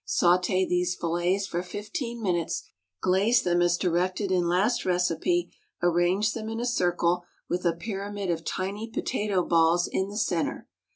Sauté 0.07 0.67
these 0.67 0.95
fillets 0.95 1.45
for 1.45 1.61
fifteen 1.61 2.23
minutes; 2.23 2.63
glaze 3.01 3.43
them 3.43 3.61
as 3.61 3.77
directed 3.77 4.31
in 4.31 4.47
last 4.47 4.83
recipe; 4.83 5.53
arrange 5.83 6.33
them 6.33 6.49
in 6.49 6.59
a 6.59 6.65
circle, 6.65 7.23
with 7.47 7.65
a 7.67 7.73
pyramid 7.73 8.31
of 8.31 8.43
tiny 8.43 8.89
potato 8.89 9.43
balls 9.45 9.85
in 9.87 10.09
the 10.09 10.17
centre. 10.17 10.67